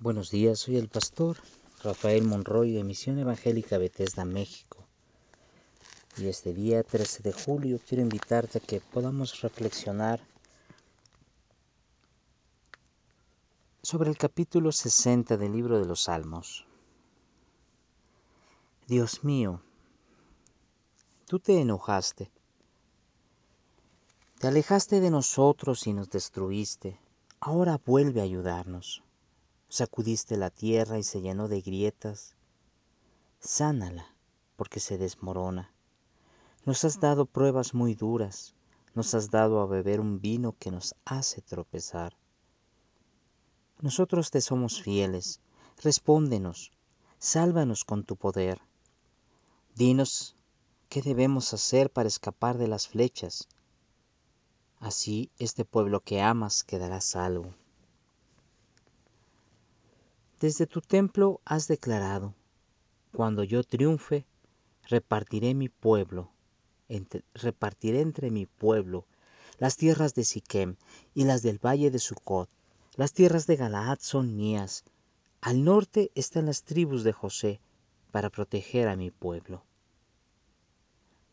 [0.00, 1.38] Buenos días, soy el pastor
[1.82, 4.86] Rafael Monroy de Misión Evangélica Bethesda, México.
[6.16, 10.20] Y este día 13 de julio quiero invitarte a que podamos reflexionar
[13.82, 16.64] sobre el capítulo 60 del libro de los Salmos.
[18.86, 19.60] Dios mío,
[21.26, 22.30] tú te enojaste,
[24.38, 27.00] te alejaste de nosotros y nos destruiste.
[27.40, 29.02] Ahora vuelve a ayudarnos.
[29.70, 32.34] Sacudiste la tierra y se llenó de grietas.
[33.38, 34.14] Sánala,
[34.56, 35.72] porque se desmorona.
[36.64, 38.54] Nos has dado pruebas muy duras,
[38.94, 42.16] nos has dado a beber un vino que nos hace tropezar.
[43.80, 45.40] Nosotros te somos fieles,
[45.82, 46.72] respóndenos,
[47.18, 48.60] sálvanos con tu poder.
[49.74, 50.34] Dinos
[50.88, 53.48] qué debemos hacer para escapar de las flechas.
[54.80, 57.54] Así este pueblo que amas quedará salvo.
[60.40, 62.34] Desde tu templo has declarado,
[63.12, 64.24] cuando yo triunfe,
[64.84, 66.30] repartiré mi pueblo,
[66.88, 69.04] entre, repartiré entre mi pueblo
[69.58, 70.76] las tierras de Siquem
[71.12, 72.48] y las del valle de Sucot.
[72.94, 74.84] Las tierras de Galaad son mías.
[75.40, 77.60] Al norte están las tribus de José
[78.12, 79.64] para proteger a mi pueblo.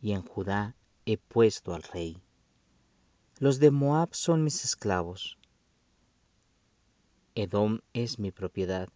[0.01, 0.75] Y en Judá
[1.05, 2.21] he puesto al rey.
[3.37, 5.37] Los de Moab son mis esclavos.
[7.35, 8.87] Edom es mi propiedad.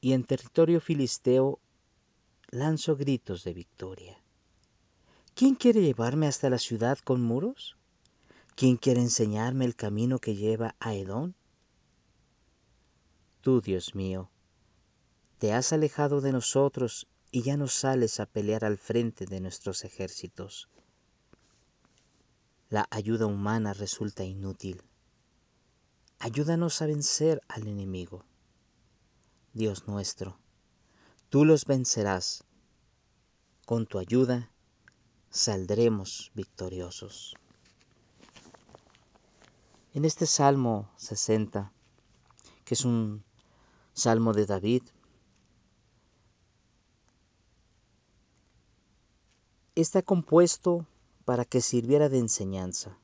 [0.00, 1.60] Y en territorio filisteo
[2.50, 4.18] lanzo gritos de victoria.
[5.34, 7.76] ¿Quién quiere llevarme hasta la ciudad con muros?
[8.56, 11.34] ¿Quién quiere enseñarme el camino que lleva a Edom?
[13.42, 14.28] Tú, Dios mío,
[15.38, 19.84] te has alejado de nosotros y ya no sales a pelear al frente de nuestros
[19.84, 20.68] ejércitos.
[22.68, 24.82] La ayuda humana resulta inútil.
[26.20, 28.24] Ayúdanos a vencer al enemigo.
[29.52, 30.36] Dios nuestro,
[31.28, 32.42] tú los vencerás.
[33.66, 34.50] Con tu ayuda
[35.30, 37.36] saldremos victoriosos.
[39.94, 41.72] En este Salmo 60,
[42.64, 43.22] que es un
[43.92, 44.82] Salmo de David,
[49.76, 50.84] está compuesto
[51.24, 52.98] para que sirviera de enseñanza.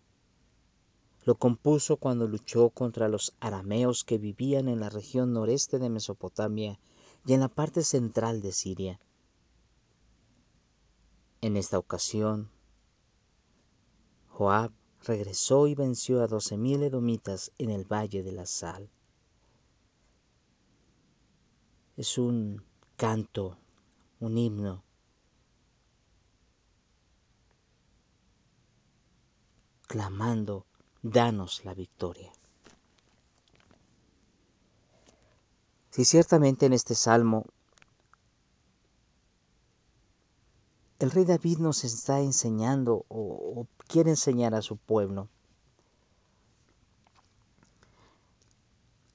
[1.25, 6.79] Lo compuso cuando luchó contra los arameos que vivían en la región noreste de Mesopotamia
[7.25, 9.01] y en la parte central de Siria.
[11.41, 12.51] En esta ocasión,
[14.29, 18.91] Joab regresó y venció a doce mil edomitas en el Valle de la Sal.
[21.97, 22.63] Es un
[22.97, 23.57] canto,
[24.21, 24.83] un himno
[29.87, 30.67] clamando
[31.05, 32.33] danos la victoria.
[35.91, 37.45] Si ciertamente en este salmo
[40.99, 45.29] el rey David nos está enseñando o, quiere enseñar a su pueblo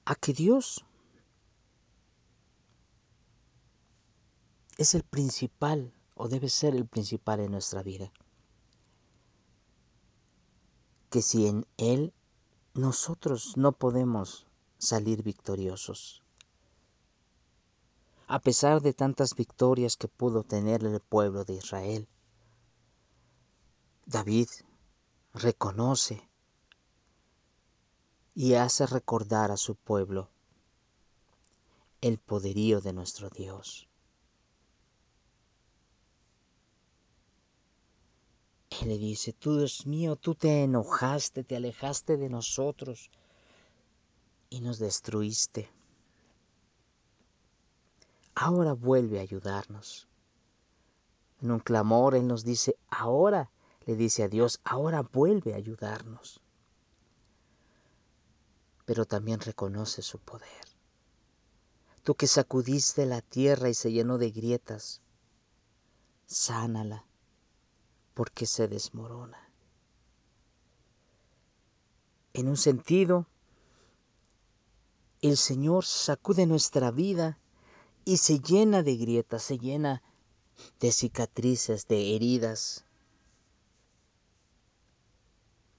[0.06, 0.86] a que Dios
[4.78, 8.12] es el principal o debe ser el principal en nuestra vida
[11.10, 12.14] que si en Él
[12.74, 14.48] nosotros no podemos
[14.78, 16.24] salir victoriosos.
[18.28, 22.08] A pesar de tantas victorias que pudo tener el pueblo de Israel,
[24.06, 24.48] David
[25.34, 26.30] reconoce
[28.36, 30.30] y hace recordar a su pueblo
[32.02, 33.89] el poderío de nuestro Dios.
[38.86, 43.10] Le dice, tú Dios mío, tú te enojaste, te alejaste de nosotros
[44.50, 45.70] y nos destruiste.
[48.36, 50.08] Ahora vuelve a ayudarnos.
[51.42, 53.50] En un clamor Él nos dice, ahora,
[53.86, 56.42] le dice a Dios, ahora vuelve a ayudarnos.
[58.86, 60.66] Pero también reconoce su poder.
[62.04, 65.02] Tú que sacudiste la tierra y se llenó de grietas,
[66.28, 67.09] sánala
[68.20, 69.40] porque se desmorona.
[72.34, 73.28] En un sentido,
[75.22, 77.38] el Señor sacude nuestra vida
[78.04, 80.04] y se llena de grietas, se llena
[80.82, 82.84] de cicatrices, de heridas.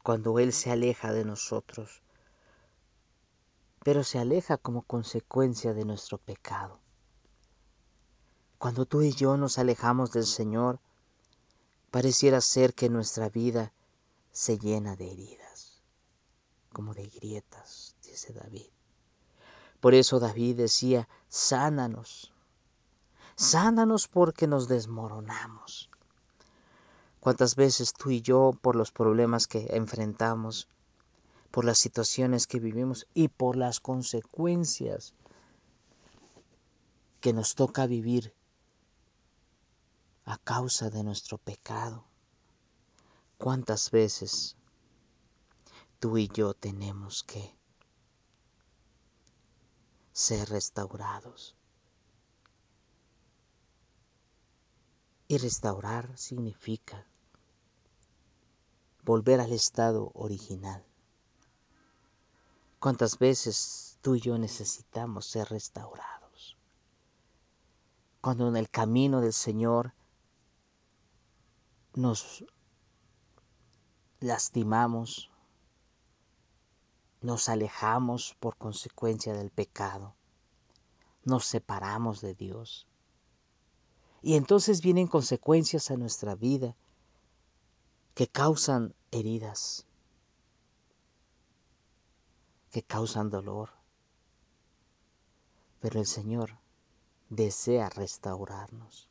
[0.02, 2.00] Cuando Él se aleja de nosotros,
[3.84, 6.78] pero se aleja como consecuencia de nuestro pecado.
[8.56, 10.80] Cuando tú y yo nos alejamos del Señor,
[11.90, 13.72] Pareciera ser que nuestra vida
[14.32, 15.82] se llena de heridas,
[16.72, 18.68] como de grietas, dice David.
[19.80, 22.32] Por eso David decía, sánanos,
[23.34, 25.90] sánanos porque nos desmoronamos.
[27.18, 30.68] ¿Cuántas veces tú y yo, por los problemas que enfrentamos,
[31.50, 35.12] por las situaciones que vivimos y por las consecuencias
[37.20, 38.32] que nos toca vivir
[40.30, 42.04] a causa de nuestro pecado.
[43.36, 44.56] ¿Cuántas veces
[45.98, 47.52] tú y yo tenemos que
[50.12, 51.56] ser restaurados?
[55.26, 57.04] Y restaurar significa
[59.04, 60.84] volver al estado original.
[62.78, 66.56] ¿Cuántas veces tú y yo necesitamos ser restaurados?
[68.20, 69.92] Cuando en el camino del Señor
[71.94, 72.44] nos
[74.20, 75.30] lastimamos,
[77.20, 80.14] nos alejamos por consecuencia del pecado,
[81.24, 82.86] nos separamos de Dios.
[84.22, 86.76] Y entonces vienen consecuencias a nuestra vida
[88.14, 89.86] que causan heridas,
[92.70, 93.70] que causan dolor.
[95.80, 96.58] Pero el Señor
[97.30, 99.09] desea restaurarnos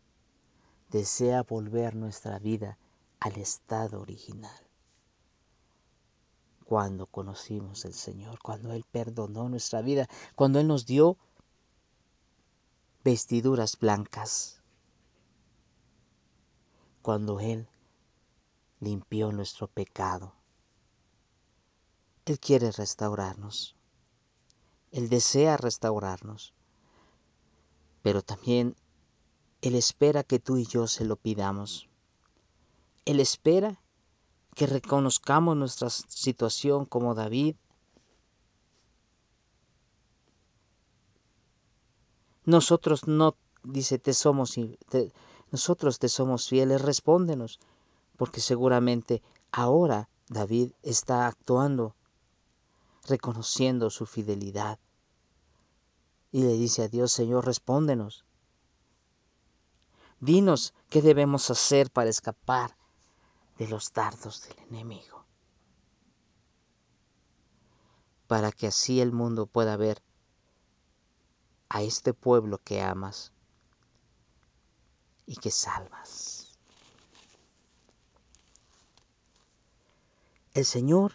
[0.89, 2.77] desea volver nuestra vida
[3.19, 4.67] al estado original.
[6.65, 11.17] Cuando conocimos al Señor, cuando Él perdonó nuestra vida, cuando Él nos dio
[13.03, 14.61] vestiduras blancas,
[17.01, 17.67] cuando Él
[18.79, 20.33] limpió nuestro pecado.
[22.25, 23.75] Él quiere restaurarnos.
[24.91, 26.53] Él desea restaurarnos.
[28.03, 28.75] Pero también
[29.61, 31.89] él espera que tú y yo se lo pidamos.
[33.05, 33.81] Él espera
[34.55, 37.55] que reconozcamos nuestra situación como David.
[42.45, 44.55] Nosotros no, dice, te somos,
[45.51, 47.59] nosotros te somos fieles, respóndenos,
[48.17, 49.21] porque seguramente
[49.51, 51.95] ahora David está actuando,
[53.07, 54.79] reconociendo su fidelidad.
[56.31, 58.25] Y le dice a Dios, Señor, respóndenos.
[60.19, 62.75] Dinos qué debemos hacer para escapar
[63.57, 65.25] de los dardos del enemigo.
[68.27, 70.01] Para que así el mundo pueda ver
[71.69, 73.31] a este pueblo que amas
[75.25, 76.57] y que salvas.
[80.53, 81.13] El Señor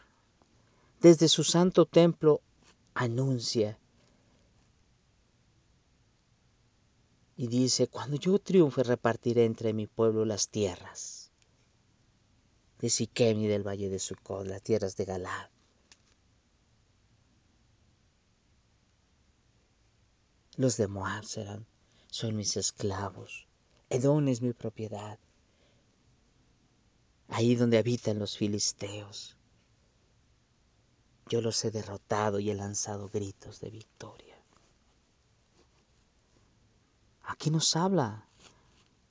[1.01, 2.41] desde su santo templo
[2.95, 3.79] anuncia
[7.37, 11.25] Y dice, cuando yo triunfe repartiré entre mi pueblo las tierras
[12.81, 15.49] de Siquem y del valle de Sucot, las tierras de Galad.
[20.57, 21.67] Los de Moab serán,
[22.11, 23.49] son mis esclavos.
[23.91, 25.19] Edón es mi propiedad.
[27.29, 29.37] Ahí donde habitan los filisteos.
[31.29, 34.24] Yo los he derrotado y he lanzado gritos de victoria.
[37.35, 38.29] Aquí nos habla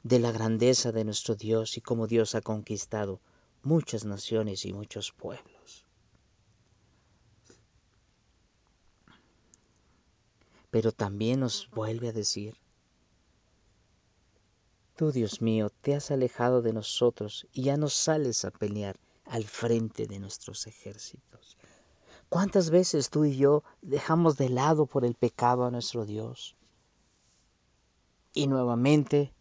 [0.04, 3.20] de la grandeza de nuestro Dios y cómo Dios ha conquistado
[3.64, 5.86] muchas naciones y muchos pueblos.
[10.72, 12.56] Pero también nos vuelve a decir,
[14.96, 19.44] tú Dios mío, te has alejado de nosotros y ya no sales a pelear al
[19.44, 21.58] frente de nuestros ejércitos.
[22.30, 26.56] ¿Cuántas veces tú y yo dejamos de lado por el pecado a nuestro Dios?
[28.34, 29.32] Y nuevamente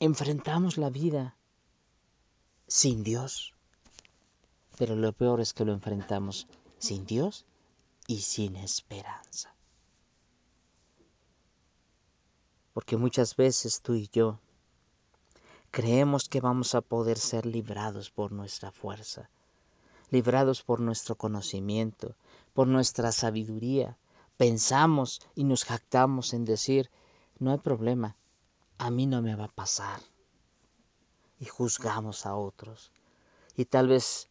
[0.00, 1.36] enfrentamos la vida
[2.66, 3.54] sin Dios.
[4.78, 6.46] Pero lo peor es que lo enfrentamos
[6.78, 7.44] sin Dios
[8.06, 9.54] y sin esperanza.
[12.72, 14.38] Porque muchas veces tú y yo
[15.70, 19.28] creemos que vamos a poder ser librados por nuestra fuerza,
[20.10, 22.14] librados por nuestro conocimiento,
[22.54, 23.98] por nuestra sabiduría,
[24.38, 26.90] pensamos y nos jactamos en decir,
[27.38, 28.16] no hay problema,
[28.78, 30.00] a mí no me va a pasar.
[31.40, 32.90] Y juzgamos a otros.
[33.56, 34.30] Y tal vez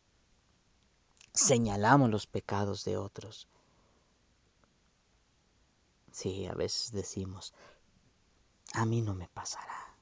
[1.34, 3.48] señalamos los pecados de otros.
[6.12, 7.54] Sí, a veces decimos,
[8.74, 9.94] a mí no me pasará.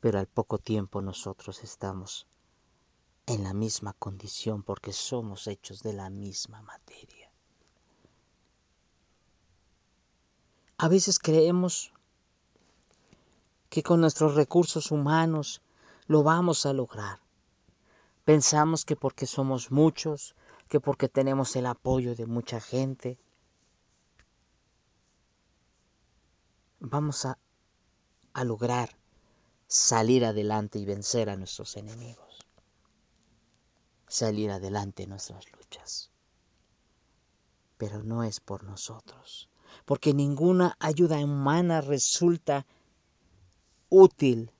[0.00, 2.26] Pero al poco tiempo nosotros estamos
[3.26, 7.30] en la misma condición porque somos hechos de la misma materia.
[10.78, 11.92] A veces creemos
[13.68, 15.62] que con nuestros recursos humanos
[16.06, 17.20] lo vamos a lograr,
[18.24, 20.36] Pensamos que porque somos muchos,
[20.68, 23.18] que porque tenemos el apoyo de mucha gente,
[26.78, 27.36] vamos a,
[28.32, 28.96] a lograr
[29.66, 32.46] salir adelante y vencer a nuestros enemigos.
[34.12, 36.10] Salir adelante en nuestras luchas.
[37.78, 39.48] Pero no es por nosotros,
[39.86, 42.66] porque ninguna ayuda humana resulta
[43.88, 44.52] útil.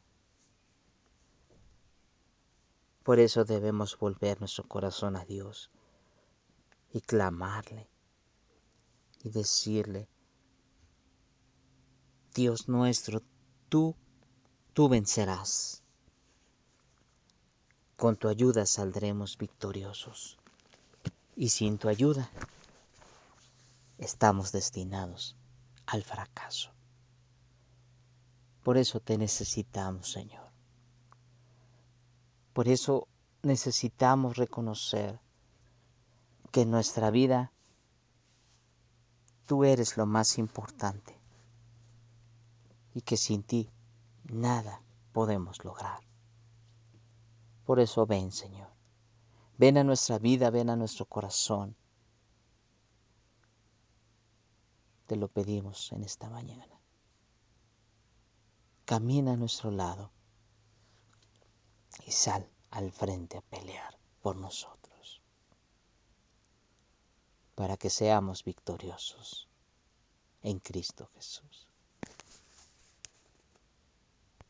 [3.03, 5.71] Por eso debemos volver nuestro corazón a Dios
[6.91, 7.91] y clamarle
[9.23, 10.09] y decirle,
[12.35, 13.21] Dios nuestro,
[13.69, 13.95] tú,
[14.73, 15.82] tú vencerás.
[18.03, 20.37] Con tu ayuda saldremos victoriosos.
[21.37, 22.29] Y sin tu ayuda
[23.97, 25.37] estamos destinados
[25.87, 26.73] al fracaso.
[28.65, 30.51] Por eso te necesitamos, Señor.
[32.53, 33.07] Por eso
[33.45, 35.21] necesitamos reconocer
[36.51, 37.53] que en nuestra vida
[39.47, 41.17] tú eres lo más importante
[42.95, 43.71] y que sin ti
[44.25, 44.83] nada
[45.13, 46.12] podemos lograr.
[47.73, 48.69] Por eso ven, Señor.
[49.57, 51.75] Ven a nuestra vida, ven a nuestro corazón.
[55.07, 56.79] Te lo pedimos en esta mañana.
[58.85, 60.11] Camina a nuestro lado
[62.05, 65.23] y sal al frente a pelear por nosotros,
[67.55, 69.49] para que seamos victoriosos
[70.43, 71.72] en Cristo Jesús.